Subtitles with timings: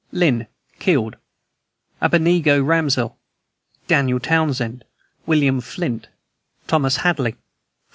[0.11, 0.47] LYNN.
[0.79, 1.15] Killed:
[2.01, 3.15] Abednego Ramsdell,
[3.85, 4.83] Daniel Townsend,
[5.27, 6.07] William Flint,
[6.65, 7.39] Thomas Hadley, 4.